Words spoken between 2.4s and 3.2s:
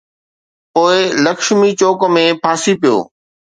ڦاسي پيو.